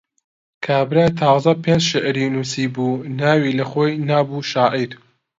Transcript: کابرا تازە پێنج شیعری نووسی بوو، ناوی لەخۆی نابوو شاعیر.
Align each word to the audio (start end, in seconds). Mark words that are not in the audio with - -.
کابرا 0.65 1.05
تازە 1.19 1.53
پێنج 1.63 1.83
شیعری 1.89 2.31
نووسی 2.33 2.65
بوو، 2.73 3.03
ناوی 3.19 3.55
لەخۆی 3.59 3.93
نابوو 4.09 4.47
شاعیر. 4.51 4.91